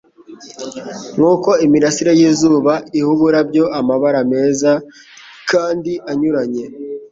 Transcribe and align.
Nk'uko 1.15 1.49
imirasire 1.65 2.11
y'izuba 2.19 2.73
iha 2.97 3.07
uburabyo 3.13 3.63
amabara 3.79 4.19
meza 4.33 4.71
kandi 5.49 5.91
anyuranye, 6.11 6.65